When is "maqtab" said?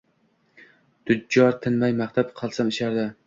2.01-2.35